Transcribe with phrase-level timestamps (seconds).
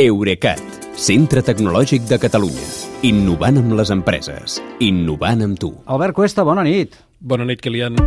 [0.00, 0.56] Eurecat,
[0.96, 2.62] centre tecnològic de Catalunya.
[3.04, 4.54] Innovant amb les empreses.
[4.80, 5.68] Innovant amb tu.
[5.84, 6.96] Albert Cuesta, bona nit.
[7.20, 7.98] Bona nit, Kilian.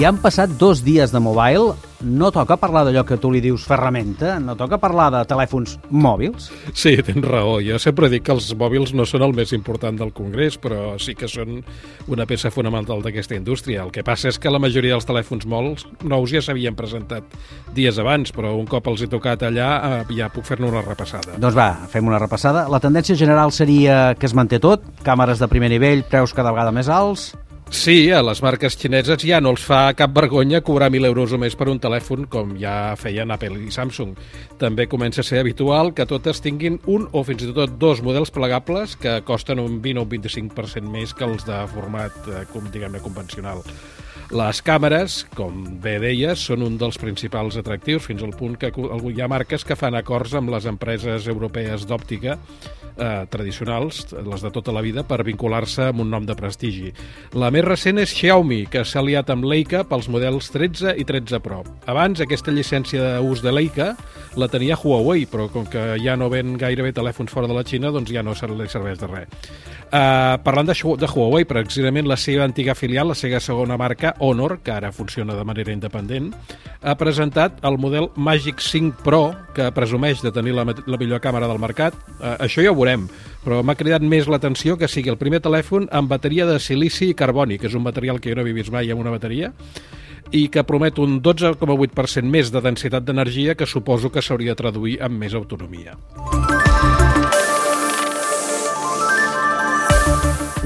[0.00, 1.76] I han passat dos dies de mobile.
[1.98, 4.36] No toca parlar d'allò que tu li dius ferramenta?
[4.38, 6.44] No toca parlar de telèfons mòbils?
[6.70, 7.56] Sí, tens raó.
[7.64, 11.16] Jo sempre dic que els mòbils no són el més important del Congrés, però sí
[11.18, 11.58] que són
[12.06, 13.82] una peça fonamental d'aquesta indústria.
[13.82, 17.34] El que passa és que la majoria dels telèfons molts nous ja s'havien presentat
[17.74, 21.34] dies abans, però un cop els he tocat allà eh, ja puc fer-ne una repassada.
[21.34, 22.68] Doncs va, fem una repassada.
[22.70, 26.70] La tendència general seria que es manté tot, càmeres de primer nivell, preus cada vegada
[26.70, 27.32] més alts...
[27.68, 31.38] Sí, a les marques xineses ja no els fa cap vergonya cobrar 1.000 euros o
[31.40, 34.14] més per un telèfon, com ja feien Apple i Samsung.
[34.58, 38.32] També comença a ser habitual que totes tinguin un o fins i tot dos models
[38.32, 43.04] plegables que costen un 20 o un 25% més que els de format, eh, diguem-ne,
[43.04, 43.60] convencional.
[44.28, 49.22] Les càmeres, com bé deies, són un dels principals atractius, fins al punt que hi
[49.24, 52.36] ha marques que fan acords amb les empreses europees d'òptica
[52.98, 56.92] eh, tradicionals, les de tota la vida, per vincular-se amb un nom de prestigi.
[57.40, 61.40] La més recent és Xiaomi, que s'ha aliat amb Leica pels models 13 i 13
[61.44, 61.62] Pro.
[61.88, 63.94] Abans, aquesta llicència d'ús de Leica
[64.38, 67.92] la tenia Huawei, però com que ja no ven gairebé telèfons fora de la Xina,
[67.94, 69.50] doncs ja no li serveix de res.
[69.88, 74.58] Uh, parlant de, de Huawei, precisament la seva antiga filial, la seva segona marca, Honor,
[74.64, 76.32] que ara funciona de manera independent,
[76.82, 81.48] ha presentat el model Magic 5 Pro, que presumeix de tenir la, la millor càmera
[81.50, 81.96] del mercat.
[82.18, 83.08] Uh, això ja ho veurem,
[83.44, 87.18] però m'ha cridat més l'atenció que sigui el primer telèfon amb bateria de silici i
[87.18, 89.52] carboni, que és un material que jo no havia vist mai amb una bateria,
[90.32, 95.00] i que promet un 12,8% més de densitat d'energia que suposo que s'hauria de traduir
[95.04, 95.96] amb més autonomia.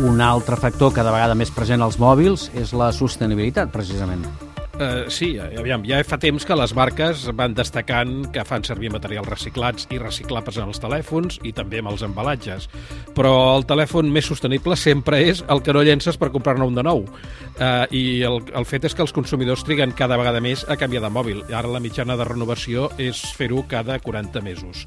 [0.00, 4.24] Un altre factor cada vegada més present als mòbils és la sostenibilitat, precisament.
[4.72, 9.28] Uh, sí, aviam, ja fa temps que les marques van destacant que fan servir materials
[9.28, 12.70] reciclats i reciclables en els telèfons i també amb els embalatges.
[13.12, 16.86] Però el telèfon més sostenible sempre és el que no llences per comprar-ne un de
[16.88, 17.04] nou.
[17.60, 21.04] Uh, I el, el fet és que els consumidors triguen cada vegada més a canviar
[21.04, 21.44] de mòbil.
[21.52, 24.86] Ara la mitjana de renovació és fer-ho cada 40 mesos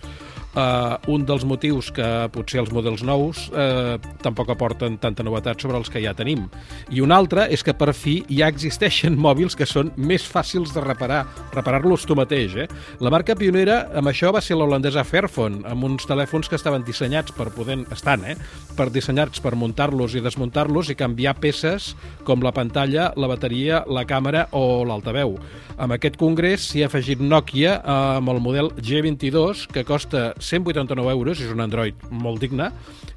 [0.56, 5.78] uh, un dels motius que potser els models nous uh, tampoc aporten tanta novetat sobre
[5.80, 6.48] els que ja tenim.
[6.92, 10.84] I un altre és que per fi ja existeixen mòbils que són més fàcils de
[10.84, 11.24] reparar,
[11.54, 12.56] reparar-los tu mateix.
[12.66, 12.68] Eh?
[13.04, 17.36] La marca pionera amb això va ser l'holandesa Fairphone, amb uns telèfons que estaven dissenyats
[17.36, 17.82] per poder...
[17.92, 18.38] estan, eh?
[18.76, 21.94] per dissenyats per muntar-los i desmuntar-los i canviar peces
[22.26, 25.36] com la pantalla, la bateria, la càmera o l'altaveu.
[25.76, 31.42] Amb aquest congrés s'hi ha afegit Nokia amb el model G22, que costa 189 euros,
[31.42, 32.70] és un Android molt digne,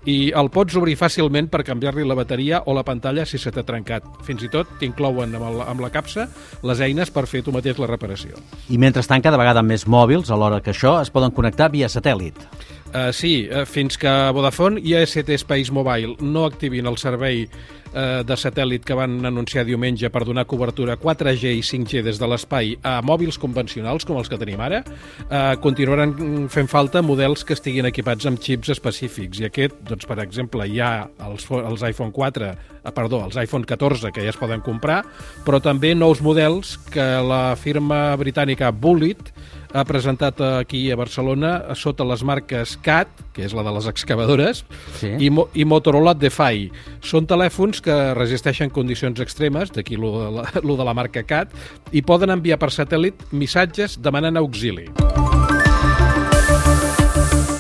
[0.09, 3.67] i el pots obrir fàcilment per canviar-li la bateria o la pantalla si se t'ha
[3.69, 4.07] trencat.
[4.27, 6.29] Fins i tot t'inclouen amb, amb la capsa
[6.67, 8.41] les eines per fer tu mateix la reparació.
[8.73, 12.49] I mentrestant, cada vegada més mòbils, alhora que això, es poden connectar via satèl·lit.
[12.89, 18.23] Uh, sí, uh, fins que Vodafone i AST Space Mobile no activin el servei uh,
[18.25, 22.73] de satèl·lit que van anunciar diumenge per donar cobertura 4G i 5G des de l'espai
[22.81, 24.81] a mòbils convencionals com els que tenim ara,
[25.29, 29.43] uh, continuaran fent falta models que estiguin equipats amb xips específics.
[29.43, 30.93] I aquest, doncs, per exemple, hi ha
[31.29, 32.51] els, els iPhone 4,
[32.81, 35.03] uh, perdó, els iPhone 14 que ja es poden comprar,
[35.45, 39.29] però també nous models que la firma britànica Bullet
[39.73, 44.65] ha presentat aquí a Barcelona sota les marques CAT, que és la de les excavadores,
[45.01, 45.13] sí.
[45.19, 46.69] i, Mo i Motorola Defy.
[47.05, 51.55] Són telèfons que resisteixen condicions extremes, d'aquí lo, de la, lo de la marca CAT,
[51.93, 54.89] i poden enviar per satèl·lit missatges demanant auxili.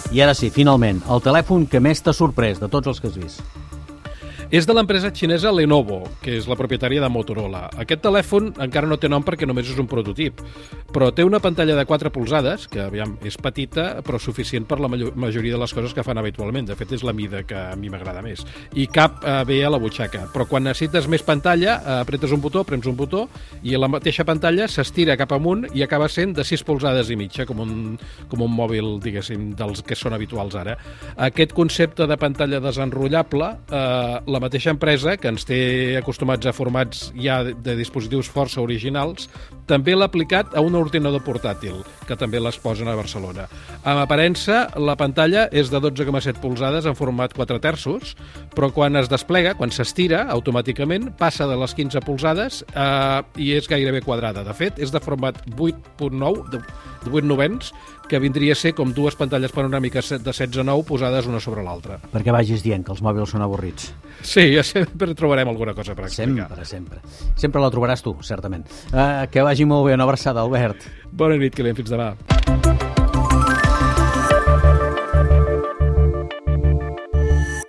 [0.09, 3.19] I ara sí, finalment, el telèfon que més t'ha sorprès de tots els que has
[3.21, 3.68] vist.
[4.49, 7.67] És de l'empresa xinesa Lenovo, que és la propietària de Motorola.
[7.83, 10.39] Aquest telèfon encara no té nom perquè només és un prototip,
[10.89, 14.89] però té una pantalla de 4 polzades, que aviam, és petita, però suficient per la
[14.89, 16.71] majoria de les coses que fan habitualment.
[16.71, 18.47] De fet, és la mida que a mi m'agrada més.
[18.73, 20.25] I cap eh, bé a la butxaca.
[20.33, 23.27] Però quan necessites més pantalla, eh, apretes un botó, prems un botó,
[23.69, 27.45] i la mateixa pantalla s'estira cap amunt i acaba sent de 6 polzades i mitja,
[27.45, 27.77] com un,
[28.33, 30.79] com un mòbil, diguéssim, dels que són habituals ara.
[31.29, 35.59] Aquest concepte de pantalla desenrotllable, eh, la la mateixa empresa, que ens té
[35.99, 39.27] acostumats a formats ja de dispositius força originals,
[39.69, 43.49] també l'ha aplicat a un ordinador portàtil, que també les posen a Barcelona.
[43.83, 48.15] En aparença, la pantalla és de 12,7 polzades en format 4 terços,
[48.55, 53.67] però quan es desplega, quan s'estira, automàticament passa de les 15 polzades eh, i és
[53.69, 54.47] gairebé quadrada.
[54.47, 56.63] De fet, és de format 8.9, de, de
[57.13, 57.73] 8 novens,
[58.09, 61.99] que vindria a ser com dues pantalles panoràmiques de 16-9 posades una sobre l'altra.
[62.13, 63.93] Perquè vagis dient que els mòbils són avorrits.
[64.23, 66.49] Sí, ja sempre trobarem alguna cosa per explicar.
[66.49, 67.03] Sempre, sempre.
[67.37, 68.67] Sempre la trobaràs tu, certament.
[68.93, 69.97] Uh, que vagi molt bé.
[69.99, 70.89] Una abraçada, Albert.
[71.13, 71.79] Bona nit, Kilian.
[71.79, 72.13] Fins demà.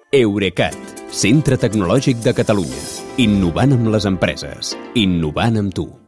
[0.10, 0.76] Eurecat,
[1.14, 2.82] centre tecnològic de Catalunya.
[3.22, 4.74] Innovant amb les empreses.
[4.98, 5.99] Innovant amb tu.